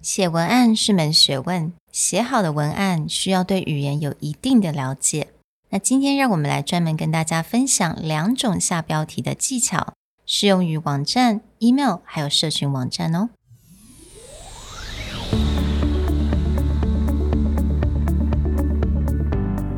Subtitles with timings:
[0.00, 5.30] 写文案是门学问，写好的文案需要对语言有一定的了解。
[5.70, 13.30] 那今天让我们来专门跟大家分享两种下标题的技巧，适用于网站、email 还有社群网站哦。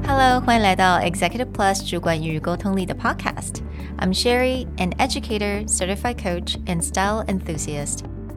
[0.07, 3.63] Hello，欢迎来到 Executive Plus 主管与沟通力的 Podcast。
[3.97, 8.01] I'm Sherry, an educator, certified coach, and style enthusiast.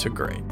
[0.00, 0.42] to great.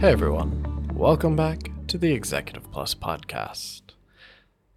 [0.00, 3.82] Hey everyone, welcome back to the Executive Plus podcast.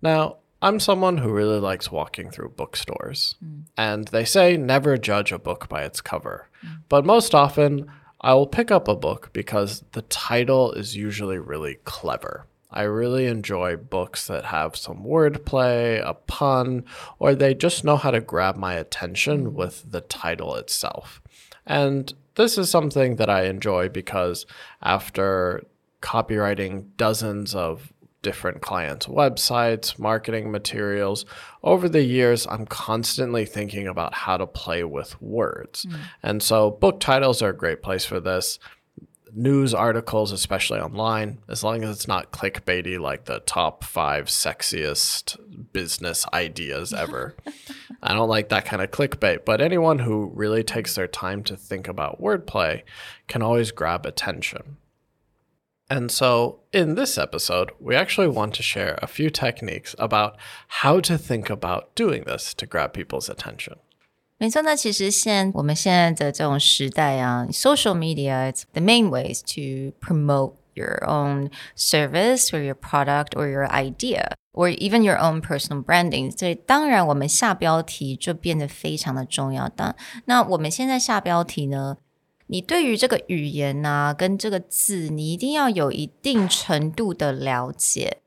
[0.04, 3.64] Now, I'm someone who really likes walking through bookstores, mm.
[3.76, 6.50] and they say never judge a book by its cover.
[6.64, 6.82] Mm.
[6.90, 11.80] But most often, I will pick up a book because the title is usually really
[11.84, 12.46] clever.
[12.74, 16.86] I really enjoy books that have some wordplay, a pun,
[17.20, 21.22] or they just know how to grab my attention with the title itself.
[21.66, 24.46] And this is something that I enjoy because
[24.82, 25.64] after
[26.02, 27.94] copywriting dozens of
[28.24, 31.26] different clients' websites, marketing materials.
[31.62, 35.86] Over the years, I'm constantly thinking about how to play with words.
[35.86, 36.00] Mm.
[36.24, 38.58] And so, book titles are a great place for this
[39.36, 45.38] news articles, especially online, as long as it's not clickbaity like the top five sexiest
[45.72, 47.36] business ideas ever.
[48.04, 51.56] I don't like that kind of clickbait, but anyone who really takes their time to
[51.56, 52.84] think about wordplay
[53.28, 54.78] can always grab attention.
[55.90, 61.00] And so, in this episode, we actually want to share a few techniques about how
[61.02, 63.76] to think about doing this to grab people's attention.
[64.44, 73.50] 没错，那其实现我们现在的这种时代啊，social media it's the main ways to promote your own service or your product or
[73.50, 76.30] your idea or even your own personal branding。
[76.38, 79.70] 所以当然，我们下标题就变得非常的重要。
[79.70, 79.96] 当
[80.26, 81.96] 那我们现在下标题呢，
[82.48, 88.18] 你对于这个语言啊，跟这个字，你一定要有一定程度的了解。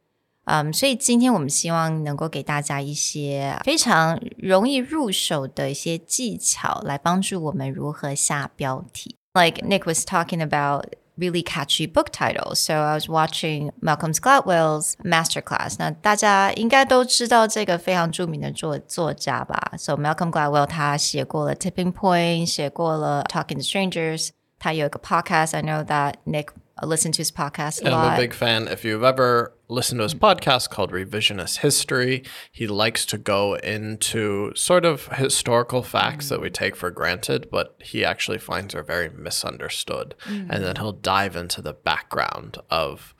[0.45, 9.15] 嗯，所以今天我们希望能够给大家一些非常容易入手的一些技巧，来帮助我们如何下标题。
[9.33, 12.55] Like Nick was talking about really catchy book titles.
[12.55, 15.75] So I was watching Malcolm Gladwell's masterclass.
[15.77, 19.73] 那大家应该都知道这个非常着名的作作家吧？
[19.77, 24.29] So Malcolm Gladwell 他写过了 Tipping Point，写过了 Talking to Strangers。
[24.59, 26.47] 他有一个 podcast。I know that Nick
[26.81, 28.09] listen to his podcast a and lot.
[28.09, 28.67] I'm a big fan.
[28.67, 34.53] If you've ever listened to his podcast called Revisionist History, he likes to go into
[34.55, 36.29] sort of historical facts mm.
[36.29, 40.15] that we take for granted, but he actually finds are very misunderstood.
[40.27, 40.47] Mm.
[40.49, 43.13] And then he'll dive into the background of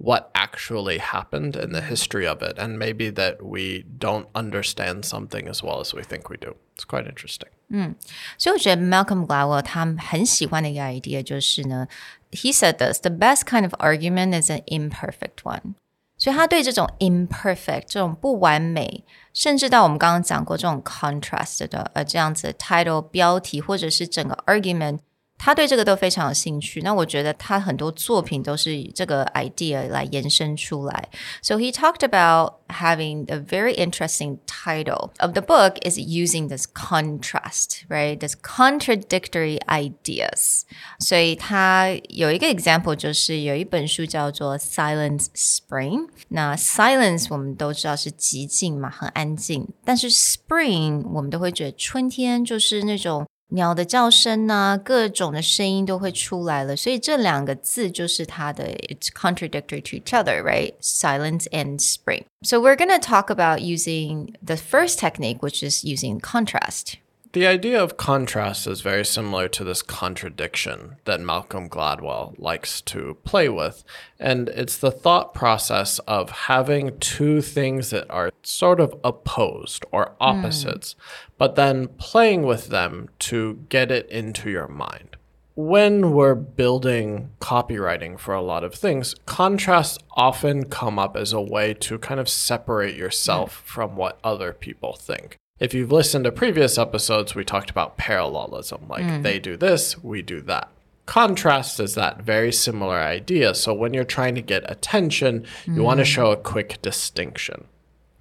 [0.00, 5.48] what actually happened in the history of it, and maybe that we don't understand something
[5.48, 6.54] as well as we think we do.
[6.76, 7.48] It's quite interesting.
[7.70, 7.96] 嗯，
[8.38, 11.88] 所以我觉得 Malcolm Gladwell 他很喜欢的一个 idea 就是呢，
[12.30, 15.74] he said this the best kind of argument is an imperfect one.
[16.23, 19.03] 所以他对这种 imperfect 这种不完美，
[19.33, 24.99] 甚至到我们刚刚讲过这种 contrast 的呃这样子 title 标题，或者是整个 argument
[25.42, 26.80] 他对这个都非常有兴趣。
[26.82, 31.08] 那我觉得他很多作品都是以这个 idea 来延伸出来。
[31.42, 37.84] So he talked about having a very interesting title of the book is using this contrast,
[37.88, 38.18] right?
[38.18, 40.62] This contradictory ideas.
[40.98, 46.08] 所以他有一个 example 就是有一本书叫做 Silence Spring。
[46.30, 49.68] 那 silence 我们都知道是寂静嘛，很安静。
[49.84, 56.76] 但是 spring 我们都会觉得春天就是那种 鸟的叫声呐、啊，各种的声音都会出来了。
[56.76, 60.74] 所以这两个字就是它的，it's contradictory to each other, right?
[60.82, 62.24] Silence and spring.
[62.42, 66.98] So we're going to talk about using the first technique, which is using contrast.
[67.33, 73.17] the idea of contrast is very similar to this contradiction that Malcolm Gladwell likes to
[73.23, 73.83] play with.
[74.19, 80.09] And it's the thought process of having two things that are sort of opposed or
[80.09, 80.13] hmm.
[80.19, 80.97] opposites, mm.
[81.39, 85.17] but then playing with them to get it into your mind.
[85.55, 91.41] When we're building copywriting for a lot of things, contrasts often come up as a
[91.41, 93.67] way to kind of separate yourself mm.
[93.67, 95.39] from what other people think.
[95.59, 99.23] If you've listened to previous episodes, we talked about parallelism, like mm.
[99.23, 100.69] they do this, we do that.
[101.05, 103.53] Contrast is that very similar idea.
[103.53, 106.07] So when you're trying to get attention, you want to mm.
[106.07, 107.65] show a quick distinction.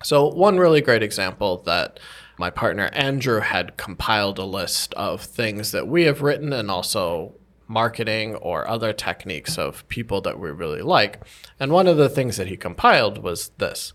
[0.03, 2.01] So, one really great example that
[2.39, 7.35] my partner Andrew had compiled a list of things that we have written and also
[7.69, 11.23] marketing or other techniques of people that we really like.
[11.59, 13.93] And one of the things that he compiled was this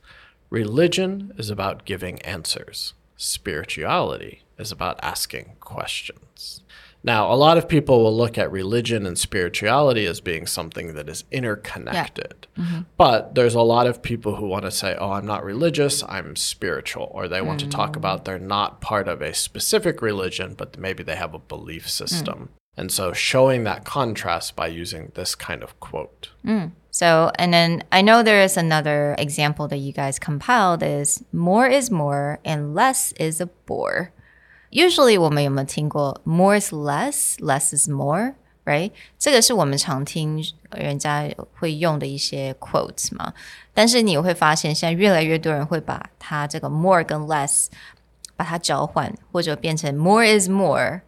[0.49, 6.63] religion is about giving answers, spirituality is about asking questions.
[7.03, 11.07] Now, a lot of people will look at religion and spirituality as being something that
[11.07, 12.47] is interconnected.
[12.57, 12.81] Mm-hmm.
[12.97, 16.35] But there's a lot of people who want to say, oh, I'm not religious, I'm
[16.35, 17.09] spiritual.
[17.13, 17.97] Or they want to talk mm.
[17.97, 22.49] about they're not part of a specific religion, but maybe they have a belief system.
[22.76, 26.30] And so showing that contrast by using this kind of quote.
[26.90, 31.66] So, and then I know there is another example that you guys compiled is more
[31.66, 34.12] is more and less is a bore.
[34.70, 38.90] Usually 我们有没有听过 more is less, less is more, right?
[39.18, 41.28] 这个是我们常听人家
[41.58, 43.34] 会用的一些 quotes 嘛。
[43.74, 47.66] 但是你会发现，现在越来越多人会把它这个 more 跟 less
[48.34, 51.02] 把它交换，或者变成 more is more,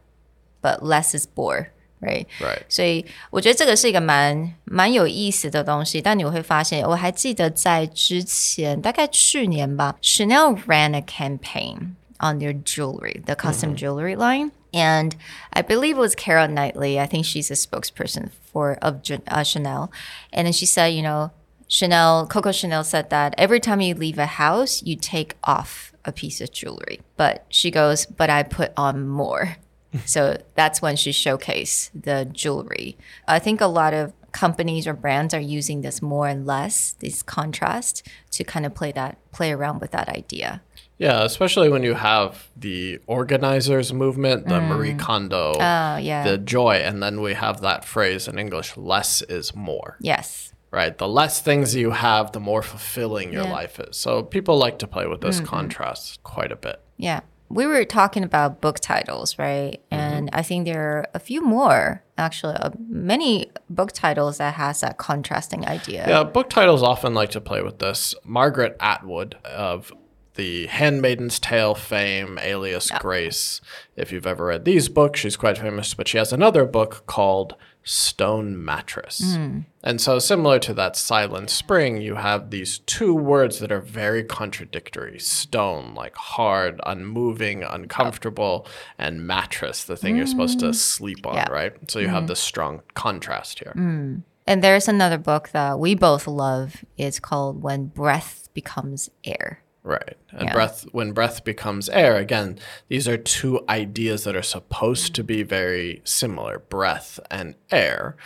[0.62, 1.68] but less is more,
[2.02, 2.26] right.
[2.40, 2.64] right.
[2.68, 6.02] 所以我觉得这个是一个蛮蛮有意思的东西。
[6.02, 13.78] 但你会发现，我还记得在之前，大概去年吧，Chanel ran a campaign on their jewelry, the custom mm-hmm.
[13.78, 14.52] jewelry line.
[14.72, 15.16] And
[15.52, 17.00] I believe it was Keira Knightley.
[17.00, 19.92] I think she's a spokesperson for of uh, Chanel.
[20.32, 21.32] And then she said, you know,
[21.68, 26.12] Chanel, Coco Chanel said that every time you leave a house, you take off a
[26.12, 27.00] piece of jewelry.
[27.18, 29.58] But she goes, but I put on more.
[30.06, 32.98] so that's when she showcased the jewelry.
[33.28, 37.24] I think a lot of companies or brands are using this more and less, this
[37.24, 40.62] contrast, to kind of play that play around with that idea.
[41.00, 45.00] Yeah, especially when you have the organizers movement, the Marie mm.
[45.00, 46.24] Kondo, Oh yeah.
[46.30, 49.98] the joy, and then we have that phrase in English less is more.
[50.02, 50.54] yes.
[50.72, 50.96] right?
[50.98, 53.52] The less things you have, the more fulfilling your Yeah.
[53.52, 53.98] life is.
[53.98, 55.46] So people like to play with this mm-hmm.
[55.46, 56.80] contrast quite a bit.
[56.98, 57.22] Yeah.
[57.50, 59.82] We were talking about book titles, right?
[59.90, 64.82] And I think there are a few more, actually, uh, many book titles that has
[64.82, 66.06] that contrasting idea.
[66.08, 68.14] Yeah, book titles often like to play with this.
[68.24, 69.92] Margaret Atwood of
[70.36, 73.62] the Handmaiden's Tale fame, alias Grace.
[73.96, 77.56] If you've ever read these books, she's quite famous, but she has another book called
[77.92, 79.36] Stone Mattress.
[79.36, 79.62] Hmm.
[79.84, 84.24] And so, similar to that Silent Spring, you have these two words that are very
[84.24, 88.68] contradictory stone, like hard, unmoving, uncomfortable,
[89.00, 90.74] and mattress, the thing you're supposed to hmm.
[90.74, 91.50] sleep on, Yeah.
[91.50, 91.74] right?
[91.90, 92.28] So, you have hmm.
[92.28, 93.74] this strong contrast here.
[93.76, 96.86] And there's another book that we both love.
[96.96, 99.64] It's called When Breath Becomes Air.
[99.84, 100.18] Right.
[100.32, 100.54] And Yeah.
[100.54, 102.60] breath when breath becomes air, again,
[102.90, 108.18] these are two ideas that are supposed to be very similar, breath and air.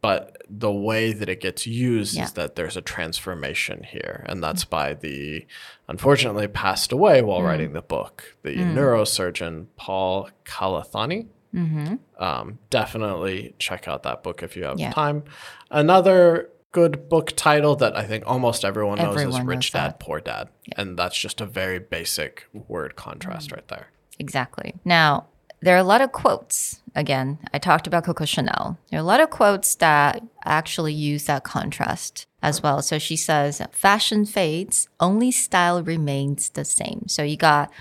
[0.00, 2.24] But the way that it gets used Yeah.
[2.24, 4.24] is that there's a transformation here.
[4.28, 5.46] And that's by the
[5.88, 7.46] unfortunately passed away while mm.
[7.46, 8.74] writing the book, the mm.
[8.74, 11.26] neurosurgeon Paul Kalanithi.
[11.54, 12.22] Mm-hmm.
[12.22, 14.92] Um, definitely check out that book if you have Yeah.
[14.92, 15.24] time.
[15.70, 20.00] Another good book title that I think almost everyone knows is Everyone Rich knows Dad.
[20.00, 20.48] Poor Dad.
[20.76, 23.56] And that's just a very basic word contrast mm.
[23.56, 23.88] right there.
[24.18, 24.74] Exactly.
[24.84, 25.26] Now,
[25.60, 26.82] there are a lot of quotes.
[26.94, 28.78] Again, I talked about Coco Chanel.
[28.90, 32.82] There are a lot of quotes that actually use that contrast as well.
[32.82, 37.04] So she says, fashion fades, only style remains the same.
[37.08, 37.72] So you got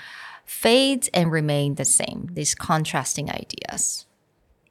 [0.45, 4.05] fades and remain the same, these contrasting ideas.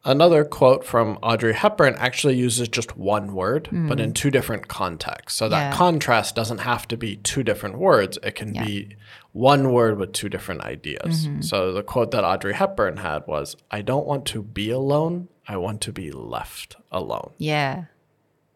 [0.06, 4.14] Another quote from Audrey Hepburn actually uses just one word, but in mm.
[4.14, 5.36] two different contexts.
[5.36, 5.76] So that Yeah.
[5.76, 8.96] contrast doesn't have to be two different words, it can be
[9.32, 11.26] one word with two different ideas.
[11.26, 11.40] Mm-hmm.
[11.42, 15.56] So the quote that Audrey Hepburn had was I don't want to be alone, I
[15.56, 17.32] want to be left alone.
[17.38, 17.86] Yeah.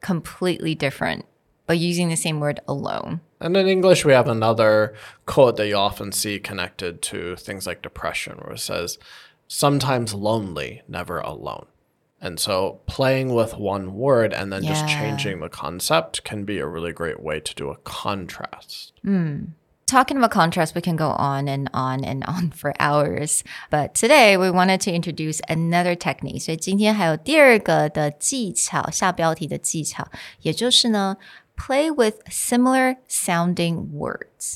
[0.00, 1.26] Completely different,
[1.66, 3.20] but using the same word alone.
[3.40, 4.94] And in English, we have another
[5.26, 8.98] quote that you often see connected to things like depression, where it says,
[9.49, 11.67] sometimes lonely, never alone.
[12.21, 14.99] And so playing with one word and then just Yeah.
[14.99, 18.93] changing the concept can be a really great way to do a contrast.
[19.85, 23.43] Talking about contrast, we can go on and on and on for hours.
[23.69, 26.41] But today we wanted to introduce another technique.
[26.41, 30.07] 所以今天还有第二个的技巧，下标题的技巧，
[30.41, 31.17] 也就是呢，
[31.55, 34.55] play with similar sounding words.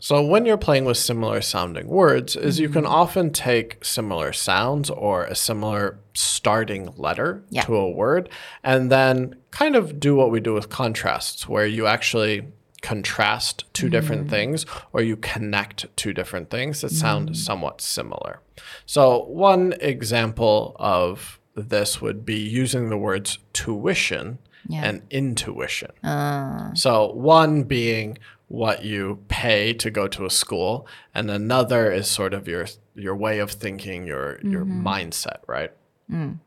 [0.00, 2.92] So when you're playing with similar sounding words is you can mm-hmm.
[2.92, 7.62] often take similar sounds or a similar starting letter Yeah.
[7.62, 8.28] to a word
[8.62, 12.46] and then kind of do what we do with contrasts where you actually
[12.80, 14.30] contrast 2 different mm-hmm.
[14.30, 17.34] things or you connect two different things that sound mm-hmm.
[17.34, 18.40] somewhat similar.
[18.86, 24.38] So, one example of this would be using the words tuition
[24.68, 24.84] Yeah.
[24.84, 25.90] and intuition.
[26.04, 26.70] Ah.
[26.74, 32.34] So, one being what you pay to go to a school, and another is sort
[32.34, 34.86] of your your way of thinking, your your mm-hmm.
[34.86, 35.72] mindset, right?
[36.10, 36.38] Mm.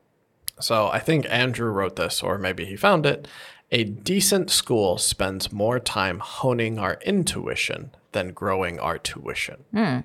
[0.59, 3.27] So I think Andrew wrote this, or maybe he found it.
[3.71, 9.63] A decent school spends more time honing our intuition than growing our tuition.
[9.71, 9.99] Hmm.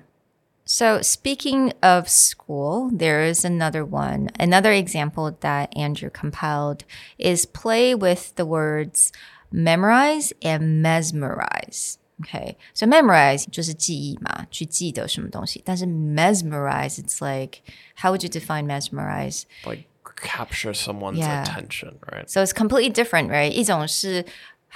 [0.63, 4.29] So, speaking of school, there is another one.
[4.37, 6.83] Another example that Andrew compiled
[7.17, 9.13] is play with the words
[9.50, 11.98] memorize and mesmerize.
[12.20, 15.60] Okay, so memorize 就是记忆嘛，去记得什么东西。
[15.64, 17.62] 但是 mesmerize, it's like,
[17.96, 19.42] how would you define mesmerize?
[19.64, 21.42] Like capture someone's Yeah.
[21.42, 22.28] attention, right?
[22.28, 23.50] So it's completely different, right?
[23.50, 24.24] 一种是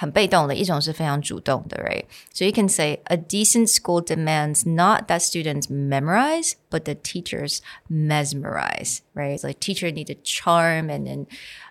[0.01, 2.05] 很被动的，一种是非常主动的, right?
[2.31, 7.61] So you can say a decent school demands not that students memorize, but the teachers
[7.89, 9.35] mesmerize, right?
[9.35, 11.25] It's like teacher need to charm and then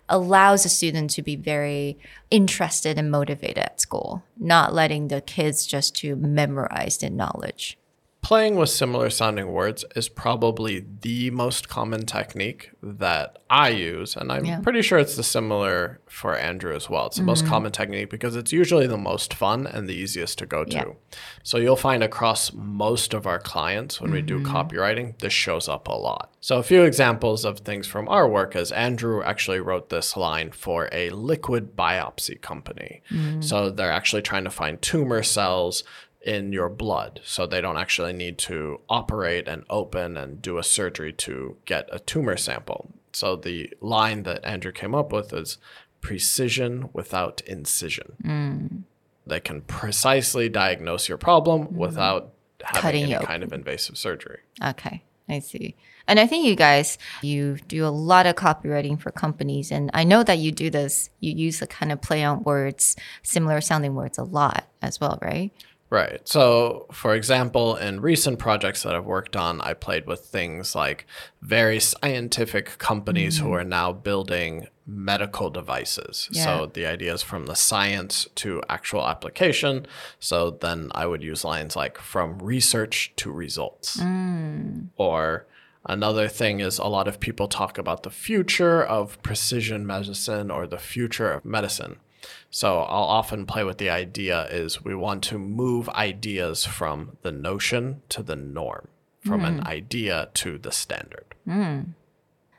[0.08, 1.98] allows the student to be very
[2.28, 7.78] interested and motivated at school, not letting the kids just to memorize the knowledge.
[8.21, 14.15] Playing with similar sounding words is probably the most common technique that I use.
[14.15, 14.59] And I'm Yeah.
[14.59, 17.07] pretty sure it's the similar for Andrew as well.
[17.07, 17.49] It's the most mm-hmm.
[17.53, 20.71] common technique because it's usually the most fun and the easiest to go to.
[20.71, 21.17] Yeah.
[21.41, 24.55] So you'll find across most of our clients when we do mm-hmm.
[24.55, 26.31] copywriting, this shows up a lot.
[26.41, 30.51] So a few examples of things from our work is Andrew actually wrote this line
[30.51, 33.01] for a liquid biopsy company.
[33.09, 33.41] Mm-hmm.
[33.41, 35.83] So they're actually trying to find tumor cells
[36.23, 37.21] in your blood.
[37.23, 41.89] So they don't actually need to operate and open and do a surgery to get
[41.91, 42.91] a tumor sample.
[43.13, 45.57] So the line that Andrew came up with is
[45.99, 48.13] precision without incision.
[48.23, 48.83] Mm.
[49.25, 51.77] They can precisely diagnose your problem mm-hmm.
[51.77, 54.39] without having Cutting any kind of invasive surgery.
[54.63, 55.75] Okay, I see.
[56.07, 59.71] And I think you guys, you do a lot of copywriting for companies.
[59.71, 62.95] And I know that you do this, you use the kind of play on words,
[63.23, 65.51] similar sounding words a lot as well, right?
[65.91, 66.25] Right.
[66.25, 71.05] So, for example, in recent projects that I've worked on, I played with things like
[71.41, 73.59] very scientific companies who mm.
[73.59, 76.29] are now building medical devices.
[76.31, 76.45] Yeah.
[76.45, 79.85] So, the idea is from the science to actual application.
[80.17, 83.97] So, then I would use lines like from research to results.
[83.97, 84.87] Mm.
[84.95, 85.45] Or
[85.85, 90.67] another thing is a lot of people talk about the future of precision medicine or
[90.67, 91.97] the future of medicine.
[92.50, 97.30] So I'll often play with the idea is we want to move ideas from the
[97.30, 98.88] notion to the norm,
[99.24, 101.24] from an idea to the standard.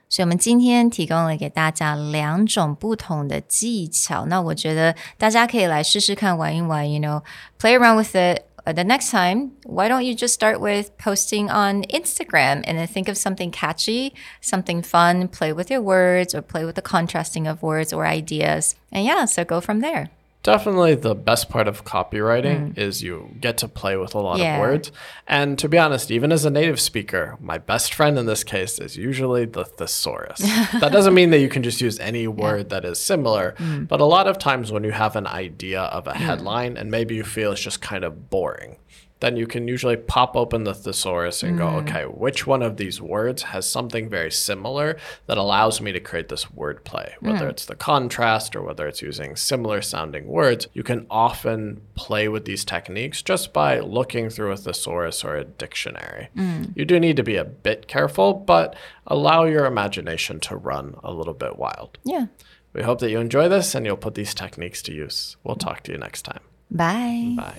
[0.09, 7.21] 所以我们今天提供了给大家两种不同的技巧，那我觉得大家可以来试试看，玩一玩，you know,
[7.59, 8.43] play around with it.
[8.64, 12.86] Uh, the next time, why don't you just start with posting on Instagram and then
[12.86, 17.46] think of something catchy, something fun, play with your words or play with the contrasting
[17.46, 18.76] of words or ideas.
[18.92, 20.10] And yeah, so go from there.
[20.42, 22.78] Definitely the best part of copywriting mm.
[22.78, 24.56] is you get to play with a lot Yeah.
[24.56, 24.90] of words.
[25.28, 28.80] And to be honest, even as a native speaker, my best friend in this case
[28.80, 30.40] is usually the thesaurus.
[30.80, 33.86] that doesn't mean that you can just use any word that is similar, mm.
[33.86, 36.16] but a lot of times when you have an idea of a mm.
[36.16, 38.76] headline and maybe you feel it's just kind of boring,
[39.22, 41.82] then you can usually pop open the thesaurus and go, mm.
[41.82, 46.28] okay, which one of these words has something very similar that allows me to create
[46.28, 47.14] this word play?
[47.20, 47.50] Whether mm.
[47.50, 52.46] it's the contrast or whether it's using similar sounding words, you can often play with
[52.46, 56.28] these techniques just by looking through a thesaurus or a dictionary.
[56.36, 56.76] Mm.
[56.76, 58.74] You do need to be a bit careful, but
[59.06, 61.96] allow your imagination to run a little bit wild.
[62.02, 62.26] Yeah.
[62.72, 65.36] We hope that you enjoy this and you'll put these techniques to use.
[65.44, 66.40] We'll talk to you next time.
[66.72, 67.34] Bye.
[67.36, 67.58] Bye.